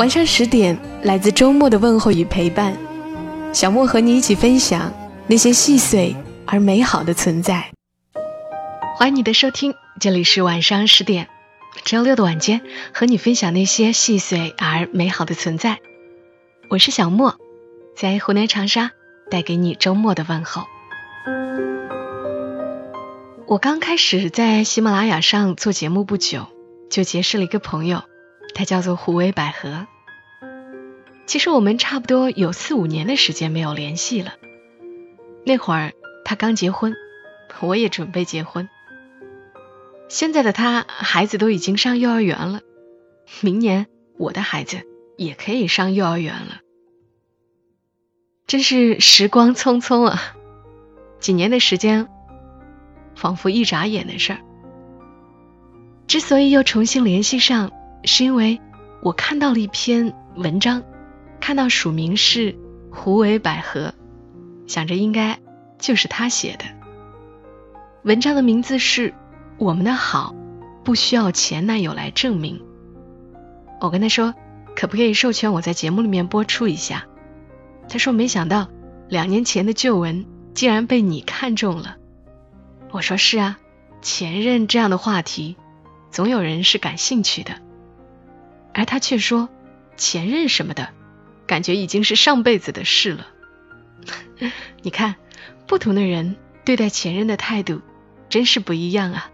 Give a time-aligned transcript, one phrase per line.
[0.00, 2.74] 晚上十点，来自周末的问候与陪伴，
[3.52, 4.90] 小莫和你一起分享
[5.26, 7.70] 那些细碎而美好的存在。
[8.96, 11.28] 欢迎你的收听，这里是晚上十点，
[11.84, 12.62] 周六的晚间，
[12.94, 15.76] 和你分享那些细碎而美好的存在。
[16.70, 17.36] 我是小莫，
[17.94, 18.92] 在湖南长沙
[19.30, 20.62] 带给你周末的问候。
[23.46, 26.46] 我刚开始在喜马拉雅上做节目不久，
[26.88, 28.04] 就结识了一个朋友。
[28.54, 29.86] 他叫做胡为百合。
[31.26, 34.34] 其实我们差不多有四五年的时间没有联系了。
[35.46, 35.92] 那会儿
[36.24, 36.94] 他刚结婚，
[37.60, 38.68] 我也准备结婚。
[40.08, 42.60] 现在的他孩子都已经上幼儿园了，
[43.40, 43.86] 明年
[44.18, 44.82] 我的孩子
[45.16, 46.58] 也可以上幼儿园了。
[48.48, 50.34] 真是时光匆匆啊，
[51.20, 52.08] 几年的时间
[53.14, 54.40] 仿佛一眨眼的事儿。
[56.08, 57.70] 之所以又重新联系上。
[58.04, 58.60] 是因为
[59.02, 60.82] 我看到了一篇文章，
[61.40, 62.56] 看到署名是
[62.90, 63.94] 胡为百合，
[64.66, 65.38] 想着应该
[65.78, 66.64] 就是他写的。
[68.02, 69.10] 文章的名字是
[69.58, 70.34] 《我们的好
[70.84, 72.58] 不需要前男友来证明》。
[73.80, 74.34] 我跟他说，
[74.74, 77.06] 可不可以授权我在节目里面播出一下？
[77.88, 78.68] 他说没想到
[79.08, 81.96] 两年前的旧文竟然被你看中了。
[82.90, 83.58] 我说是啊，
[84.02, 85.56] 前任这样的话题，
[86.10, 87.52] 总有人是感兴趣的。
[88.72, 89.48] 而他却说，
[89.96, 90.90] 前任什么的，
[91.46, 93.26] 感觉已经是上辈子的事了。
[94.82, 95.16] 你看，
[95.66, 97.82] 不同的人对待前任的态度，
[98.28, 99.30] 真是不一样啊。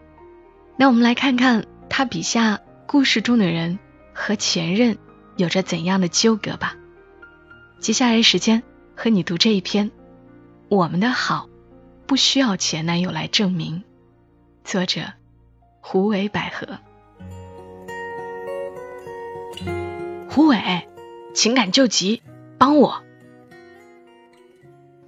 [0.76, 3.78] 那我们来看看他笔下故事中的人
[4.12, 4.98] 和前任
[5.36, 6.76] 有着怎样的纠葛吧。
[7.78, 8.62] 接下来时间
[8.94, 9.90] 和你读这一篇，
[10.68, 11.48] 《我们的好
[12.06, 13.84] 不需要前男友来证明》，
[14.70, 15.12] 作者
[15.80, 16.78] 胡为百合。
[20.36, 20.86] 胡伟，
[21.32, 22.20] 情感救急，
[22.58, 23.02] 帮我！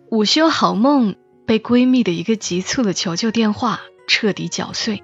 [0.08, 5.02] 午休好梦被闺蜜的一个急促的求救电话彻底搅碎。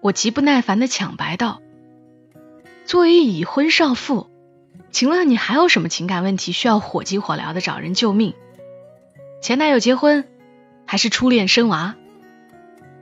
[0.00, 1.60] 我极不耐烦的抢白道
[2.86, 4.30] ：“作为已婚少妇，
[4.90, 8.32] 请问你还有什么情感问题需要火急火燎的找人救命？
[9.42, 10.24] 前男友结婚，
[10.86, 11.94] 还是初恋生娃？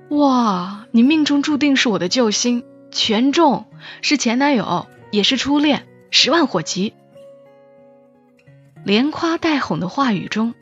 [0.08, 3.66] 哇，你命中注定是我的救星，全中，
[4.02, 6.94] 是前男友，也是初恋。”十万火急，
[8.84, 10.54] 连夸带哄的话语中，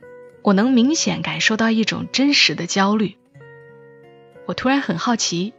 [0.43, 3.17] 我能明显感受到一种真实的焦虑。
[4.47, 5.55] 我突然很好奇，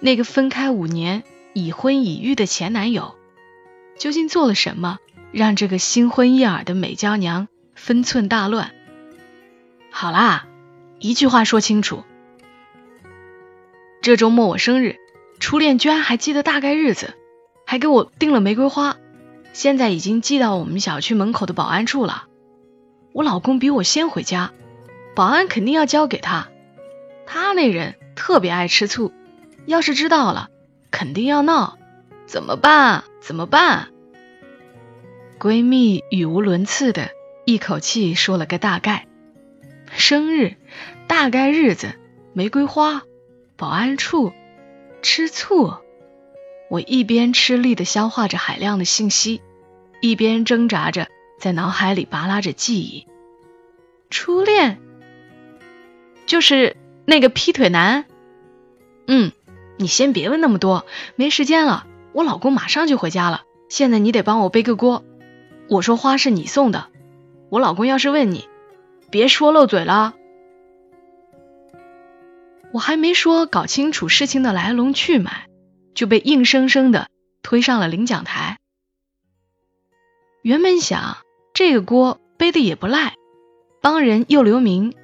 [0.00, 3.16] 那个分开五年、已婚已育的前男友，
[3.98, 4.98] 究竟做了什么，
[5.32, 8.72] 让这个新婚燕尔的美娇娘分寸大乱？
[9.90, 10.46] 好啦，
[11.00, 12.04] 一句话说清楚。
[14.00, 14.96] 这周末我生日，
[15.40, 17.14] 初恋居然还记得大概日子，
[17.66, 18.96] 还给我订了玫瑰花。
[19.58, 22.28] 现在已经寄到我们小区门口的保安处了。
[23.12, 24.52] 我老公比我先回家，
[25.16, 26.46] 保安肯定要交给他。
[27.26, 29.12] 他那人特别爱吃醋，
[29.66, 30.48] 要是知道了，
[30.92, 31.76] 肯定要闹。
[32.24, 33.02] 怎么办？
[33.20, 33.88] 怎么办？
[35.40, 37.10] 闺蜜语无伦次的
[37.44, 39.08] 一口气说了个大概。
[39.90, 40.54] 生日，
[41.08, 41.94] 大概日子，
[42.32, 43.02] 玫瑰花，
[43.56, 44.32] 保安处，
[45.02, 45.74] 吃醋。
[46.70, 49.42] 我一边吃力的消化着海量的信息。
[50.00, 51.08] 一边挣扎着，
[51.40, 53.06] 在脑海里扒拉着记忆。
[54.10, 54.78] 初恋，
[56.26, 58.04] 就是那个劈腿男。
[59.06, 59.32] 嗯，
[59.76, 60.86] 你先别问那么多，
[61.16, 61.86] 没时间了。
[62.12, 65.04] 我老公马上就回家了，现在你得帮我背个锅。
[65.68, 66.88] 我说花是你送的，
[67.50, 68.48] 我老公要是问你，
[69.10, 70.14] 别说漏嘴了。
[72.70, 75.46] 我还没说搞清楚事情的来龙去脉，
[75.94, 77.08] 就被硬生生的
[77.42, 78.57] 推上了领奖台。
[80.42, 81.18] 原本想
[81.52, 83.14] 这个锅背的也不赖，
[83.80, 84.94] 帮人又留名，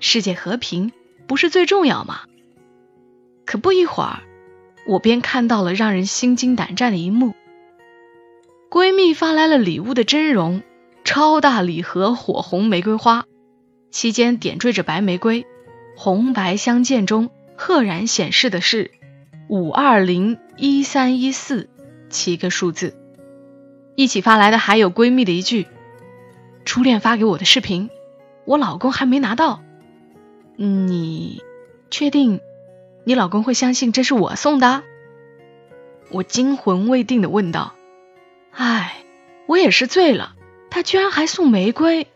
[0.00, 0.92] 世界和平
[1.28, 2.22] 不是最重要吗？
[3.46, 4.22] 可不一会儿，
[4.86, 7.34] 我便看到了让人心惊胆战的一幕：
[8.68, 10.62] 闺蜜发来了礼物的真容，
[11.04, 13.24] 超大礼盒火红玫瑰花，
[13.90, 15.46] 期间点缀着白玫瑰，
[15.96, 18.90] 红白相间中赫然显示的是
[19.48, 21.68] 五二零一三一四
[22.08, 22.99] 七个数字。
[23.94, 25.66] 一起发来的还有闺蜜的一句
[26.64, 27.90] ：“初恋发给我的视频，
[28.44, 29.62] 我老公还没拿到。”
[30.56, 31.42] 你
[31.90, 32.40] 确定
[33.04, 34.82] 你老公会相信这是我送的？
[36.10, 37.74] 我惊魂未定的问道。
[38.52, 39.04] 唉，
[39.46, 40.34] 我也是醉了，
[40.70, 42.08] 他居然还送玫瑰。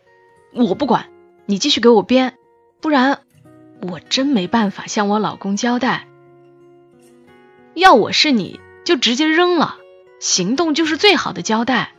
[0.53, 1.09] 我不管，
[1.45, 2.37] 你继续给我编，
[2.81, 3.21] 不然
[3.81, 6.07] 我真没办法向我老公交代。
[7.73, 9.77] 要我是你就直接扔了，
[10.25, 11.93] 行动就是最好的交代。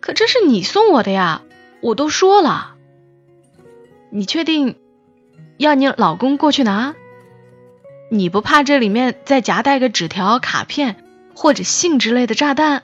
[0.00, 1.42] 可这是你送我的呀，
[1.80, 2.74] 我都说了。
[4.10, 4.80] 你确定
[5.58, 6.96] 要你老公过去拿？
[8.10, 11.04] 你不怕这里面再夹带个纸条、卡片
[11.36, 12.82] 或者信之类的炸弹？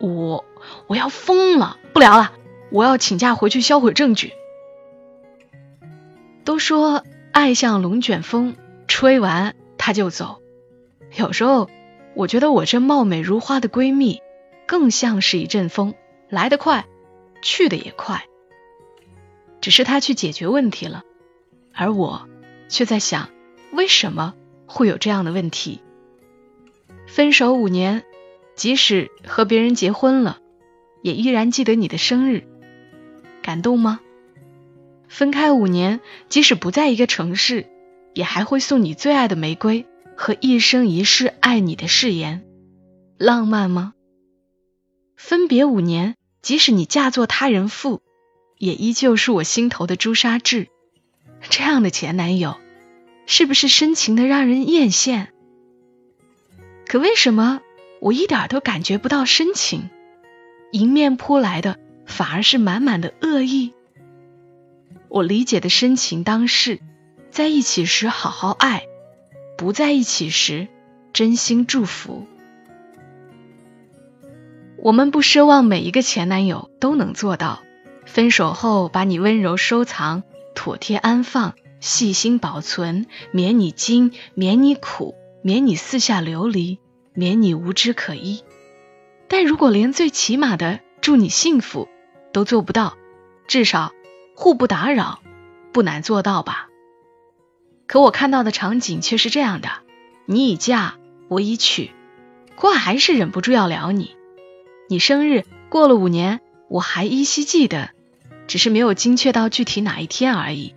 [0.00, 0.44] 我
[0.88, 1.78] 我要疯了！
[1.92, 2.32] 不聊了，
[2.70, 4.32] 我要请假回去销毁证据。
[6.44, 8.56] 都说爱像龙卷风，
[8.88, 10.40] 吹完它就走。
[11.14, 11.70] 有时候
[12.18, 14.20] 我觉得我这貌美如花的闺蜜，
[14.66, 15.94] 更像是一阵风，
[16.28, 16.84] 来得快，
[17.42, 18.24] 去的也快。
[19.60, 21.04] 只是她去解决问题了，
[21.72, 22.28] 而我
[22.68, 23.28] 却在想，
[23.70, 24.34] 为什么
[24.66, 25.80] 会有这样的问题？
[27.06, 28.02] 分手五年。
[28.56, 30.40] 即使和别人结婚了，
[31.00, 32.42] 也依然记得你的生日，
[33.40, 34.00] 感动吗？
[35.06, 37.66] 分开五年，即使不在一个城市，
[38.14, 39.86] 也还会送你最爱的玫瑰
[40.20, 42.44] 和一生一世爱你的誓言，
[43.18, 43.94] 浪漫吗？
[45.16, 48.02] 分别五年，即使你嫁作他人妇，
[48.58, 50.66] 也依旧是我心头的朱砂痣。
[51.48, 52.56] 这样的前男友，
[53.26, 55.28] 是不是深情的让人艳羡？
[56.84, 57.60] 可为什么？
[58.00, 59.88] 我一点都感觉不到深情，
[60.72, 63.72] 迎面扑来的反而是满满的恶意。
[65.08, 66.80] 我理解的深情当是
[67.30, 68.84] 在一起时好好爱，
[69.58, 70.68] 不在一起时
[71.12, 72.26] 真心祝福。
[74.80, 77.62] 我们不奢望每一个前男友都能做到，
[78.06, 80.22] 分手后把你温柔收藏、
[80.54, 86.78] 妥帖安放、细心保存，免你惊，免你苦，免你四下流离。
[87.14, 88.44] 免你无枝可依，
[89.26, 91.88] 但如果连最起码的祝你幸福
[92.32, 92.96] 都做不到，
[93.48, 93.90] 至少
[94.36, 95.18] 互不打扰
[95.72, 96.67] 不难做到吧？
[97.88, 99.70] 可我看到的场景却是这样的：
[100.26, 100.94] 你已嫁，
[101.26, 101.90] 我已娶，
[102.54, 104.14] 可我还是忍不住要聊你。
[104.88, 107.90] 你生日过了五年，我还依稀记得，
[108.46, 110.74] 只是没有精确到具体哪一天而已。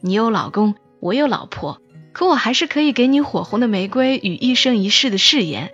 [0.00, 1.80] 你有老公，我有老婆。
[2.12, 5.72] 可我还是可以给你火红的玫瑰与一生一世的誓言，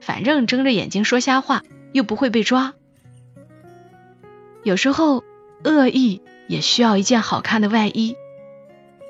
[0.00, 1.62] 反正睁着眼睛说瞎话
[1.92, 2.74] 又不会被抓。
[4.64, 5.22] 有时候
[5.62, 8.16] 恶意也需要一件好看的外衣，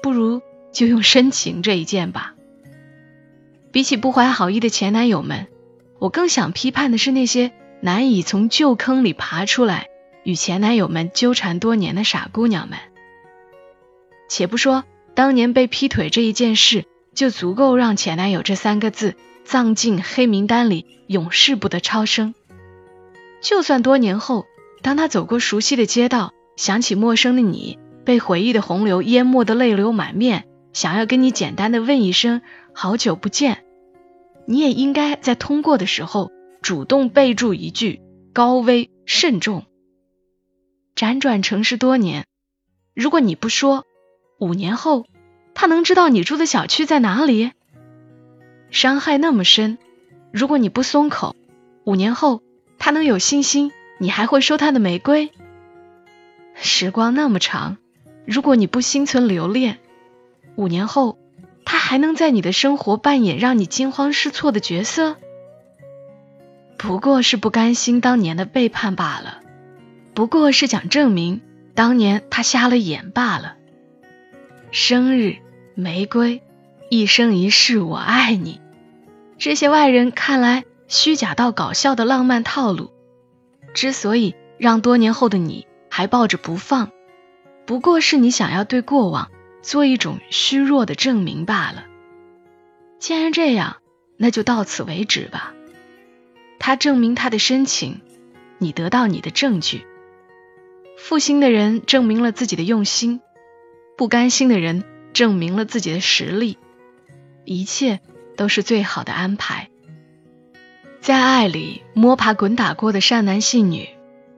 [0.03, 2.35] 不如就用深情这一件吧。
[3.71, 5.47] 比起不怀好意的前男友们，
[5.99, 9.87] 我更想批判的是那些难以从旧坑里爬出来
[10.25, 12.79] 与前男友们纠缠多年的傻姑娘们。
[14.29, 14.85] 且不说。
[15.15, 19.15] 当年被劈腿这一件事，就足够让前男友这三个字
[19.45, 22.35] 葬进黑名单里，永世不得超生。
[23.43, 24.47] 就算多年后，
[24.81, 32.43] 当他走过熟悉的街道，想起陌生的你，被回忆的洪流淹没的泪流满面，想要跟你简单的问一声
[32.73, 33.65] 好久不见，
[34.47, 36.31] 你也应该在通过的时候
[36.63, 38.01] 主动备注一句
[38.33, 39.65] 高危慎重。
[40.95, 42.27] 辗转城市多年，
[42.95, 43.85] 如果你不说。
[44.39, 45.07] 五年后，
[45.55, 47.53] 他能知道你住的小区在哪里？
[48.71, 49.79] 伤害那么深，
[50.33, 51.37] 如果你不松口，
[51.85, 52.43] 五年后
[52.77, 55.31] 他能有信心你还会收他的玫瑰？
[56.55, 57.77] 时光那么长，
[58.27, 59.79] 如果你不心存留恋，
[60.57, 61.19] 五年后
[61.65, 65.17] 他还能在你的生活扮演让你惊慌失措的角色？
[66.77, 69.41] 不过是不甘心当年的背叛罢了，
[70.15, 71.41] 不过是想证明
[71.75, 73.57] 当年他瞎了眼罢了。
[74.73, 75.37] 生日
[75.75, 76.43] 玫瑰，
[76.91, 78.61] 一生一世我爱你。
[79.39, 82.91] 这些外人看来虚假到搞笑的浪漫套路，
[83.75, 86.91] 之所以让多年后的你还抱着不放，
[87.65, 89.31] 不过是你想要对过往
[89.63, 91.87] 做一种虚弱的证明罢了。
[92.99, 93.77] 既然这样，
[94.17, 95.55] 那就到此为止吧。
[96.59, 98.01] 他证明他的深情，
[98.59, 99.87] 你得到你的证据。
[100.99, 103.21] 负心的人证明了自己的用心。
[103.97, 106.59] 不甘心的人证明了自己的实力，
[107.45, 108.01] 一切
[108.37, 109.69] 都是最好的安排。
[111.01, 113.89] 在爱里摸爬滚打过的善男信女，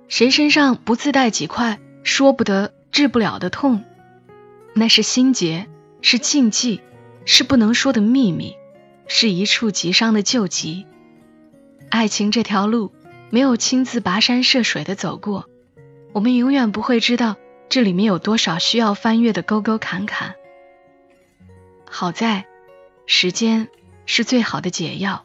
[0.08, 3.84] 谁身上不自带几块说不得、治不了的痛？
[4.74, 5.68] 那是心结，
[6.02, 6.80] 是禁忌，
[7.24, 8.56] 是不能说的秘密，
[9.06, 10.84] 是一触即伤的旧疾。
[11.90, 12.92] 爱情这条路
[13.30, 15.48] 没有亲自跋山涉水的走过，
[16.12, 17.36] 我们永远不会知道
[17.68, 20.34] 这里面有多少需要翻越的沟沟坎坎。
[21.88, 22.44] 好在，
[23.06, 23.68] 时间
[24.06, 25.24] 是最好的解药。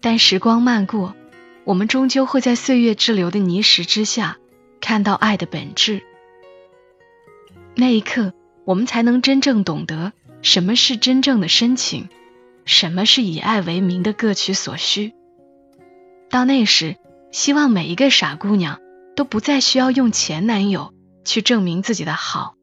[0.00, 1.16] 但时光漫过，
[1.64, 4.36] 我们终究会在岁月滞留的泥石之下，
[4.80, 6.02] 看到爱的本质。
[7.80, 8.32] 那一刻，
[8.64, 12.08] 我们才能真正懂得什么是真正的深情，
[12.64, 15.14] 什么是以爱为名的各取所需。
[16.28, 16.96] 到那时，
[17.30, 18.80] 希望每一个傻姑娘
[19.14, 20.92] 都不再需要用前男友
[21.24, 22.56] 去证明自己的好，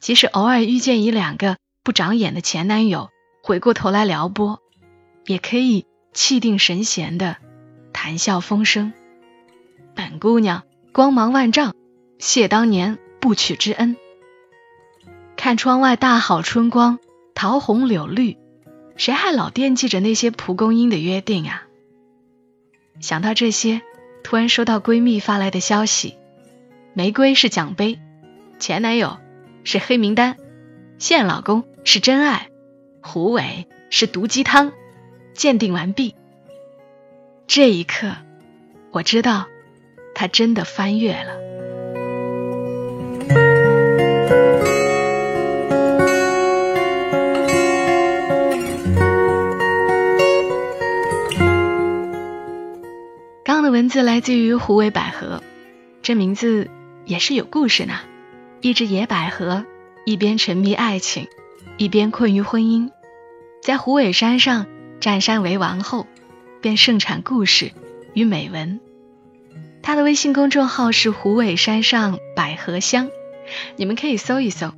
[0.00, 3.10] 即使偶尔遇见一两个不长眼的前男友，
[3.44, 4.58] 回过头来撩拨，
[5.26, 7.36] 也可以气定神闲的
[7.92, 8.92] 谈笑风生。
[9.94, 11.72] 本姑娘光芒万丈，
[12.18, 13.96] 谢当年不娶之恩。
[15.48, 16.98] 看窗外大好春光，
[17.34, 18.36] 桃红柳绿，
[18.98, 21.62] 谁还老惦记着那些蒲公英的约定啊？
[23.00, 23.80] 想到这些，
[24.22, 26.18] 突然收到闺蜜发来的消息：
[26.92, 27.98] 玫瑰是奖杯，
[28.58, 29.16] 前男友
[29.64, 30.36] 是黑名单，
[30.98, 32.50] 现老公是真爱，
[33.00, 34.74] 胡伟是毒鸡汤，
[35.32, 36.14] 鉴定完毕。
[37.46, 38.16] 这一刻，
[38.90, 39.46] 我知道，
[40.14, 41.47] 他真的翻越了。
[53.78, 55.40] 文字来自于胡尾百合，
[56.02, 56.68] 这名字
[57.04, 58.00] 也是有故事呢。
[58.60, 59.64] 一只野百合，
[60.04, 61.28] 一边沉迷爱情，
[61.76, 62.90] 一边困于婚姻，
[63.62, 64.66] 在虎尾山上
[64.98, 66.08] 占山为王后，
[66.60, 67.70] 便盛产故事
[68.14, 68.80] 与美文。
[69.80, 73.08] 他的微信公众号是虎尾山上百合香，
[73.76, 74.72] 你们可以搜一搜。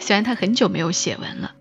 [0.00, 1.54] 虽然他很久没有写文了，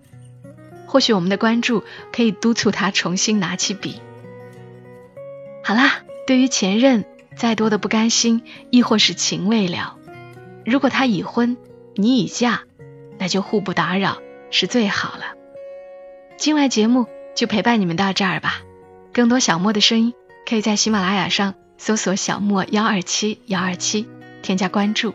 [0.87, 4.01] 或许我们的关注可以督促他重新拿起笔。
[5.63, 6.01] 好啦。
[6.25, 7.05] 对于前任，
[7.35, 9.97] 再多的不甘心，亦或是情未了，
[10.65, 11.57] 如果他已婚，
[11.95, 12.61] 你已嫁，
[13.17, 14.17] 那就互不打扰
[14.49, 15.35] 是最好了。
[16.37, 18.61] 今晚节目就陪伴你们到这儿吧。
[19.13, 20.13] 更多小莫的声音，
[20.45, 24.07] 可以在喜马拉雅上搜索“小莫幺二七幺二七”，
[24.43, 25.13] 添加关注。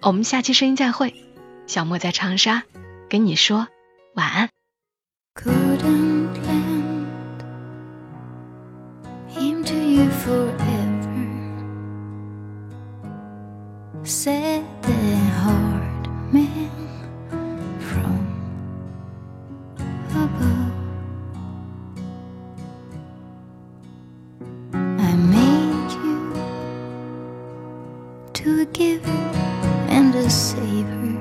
[0.00, 1.14] 我们下期声音再会。
[1.68, 2.64] 小莫在长沙，
[3.08, 3.68] 跟你说
[4.14, 4.48] 晚安。
[9.96, 11.28] Forever.
[14.04, 16.70] Said the hard man
[17.78, 18.26] from
[20.10, 20.72] above.
[24.74, 26.20] I made you
[28.32, 29.10] to a giver
[29.88, 31.18] and a saver,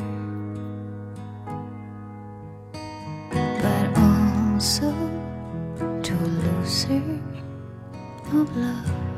[3.62, 4.94] but also
[6.04, 7.20] to loser
[8.34, 9.11] of love.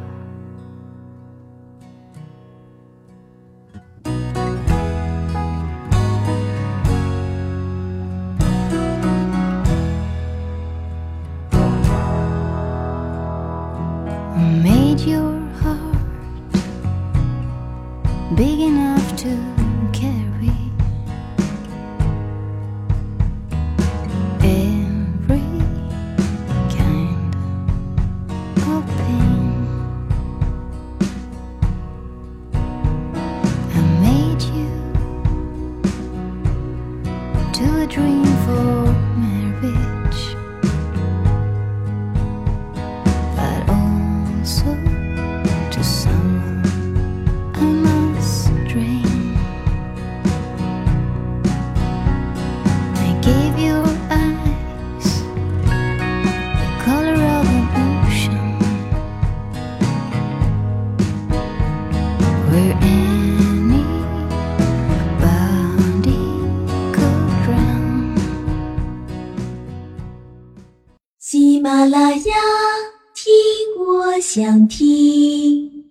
[74.34, 75.83] 想听。